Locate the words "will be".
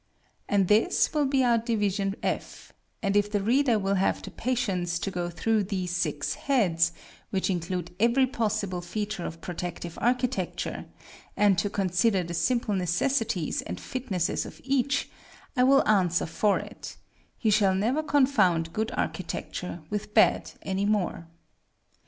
1.13-1.43